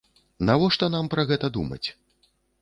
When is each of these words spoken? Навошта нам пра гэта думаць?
Навошта 0.49 0.89
нам 0.95 1.09
пра 1.11 1.27
гэта 1.33 1.47
думаць? 1.59 1.83